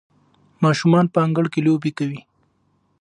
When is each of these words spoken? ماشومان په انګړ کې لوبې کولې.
ماشومان 0.63 1.05
په 1.13 1.19
انګړ 1.25 1.45
کې 1.53 1.59
لوبې 1.67 1.91
کولې. 1.97 2.21